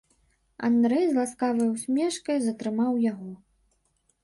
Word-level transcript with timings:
Андрэй 0.67 1.03
з 1.09 1.13
ласкавай 1.17 1.69
усмешкай 1.75 2.37
затрымаў 2.49 2.91
яго. 3.11 3.31